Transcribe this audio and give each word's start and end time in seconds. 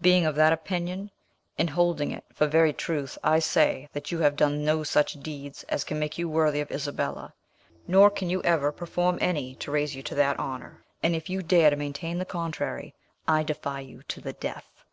Being 0.00 0.24
of 0.24 0.36
that 0.36 0.52
opinion, 0.52 1.10
and 1.58 1.70
holding 1.70 2.12
it 2.12 2.24
for 2.32 2.46
very 2.46 2.72
truth, 2.72 3.18
I 3.24 3.40
say 3.40 3.88
that 3.92 4.12
you 4.12 4.20
have 4.20 4.36
done 4.36 4.64
no 4.64 4.84
such 4.84 5.14
deeds 5.14 5.64
as 5.64 5.82
can 5.82 5.98
make 5.98 6.16
you 6.16 6.28
worthy 6.28 6.60
of 6.60 6.70
Isabella, 6.70 7.34
nor 7.88 8.08
can 8.08 8.30
you 8.30 8.40
ever 8.44 8.70
perform 8.70 9.18
any 9.20 9.56
to 9.56 9.72
raise 9.72 9.96
you 9.96 10.02
to 10.04 10.14
that 10.14 10.38
honour; 10.38 10.84
and 11.02 11.16
if 11.16 11.28
you 11.28 11.42
dare 11.42 11.70
to 11.70 11.76
maintain 11.76 12.18
the 12.20 12.24
contrary, 12.24 12.94
I 13.26 13.42
defy 13.42 13.80
you 13.80 14.04
to 14.04 14.20
the 14.20 14.34
death." 14.34 14.84